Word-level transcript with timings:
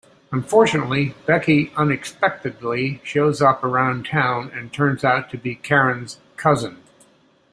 Unfortunately, 0.31 1.13
Becky 1.27 1.71
unexpectedly 1.77 2.99
shows 3.03 3.39
up 3.39 3.63
around 3.63 4.07
town 4.07 4.49
and 4.51 4.73
turns 4.73 5.03
out 5.03 5.29
to 5.29 5.37
be 5.37 5.53
Karen's 5.53 6.17
cousin. 6.37 6.81